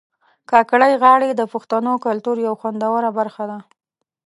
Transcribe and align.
کاکړۍ 0.51 0.93
غاړي 1.03 1.29
د 1.35 1.41
پښتنو 1.53 1.91
کلتور 2.05 2.35
یو 2.47 2.53
خوندوره 2.59 3.09
برخه 3.17 3.43
ده 3.51 3.57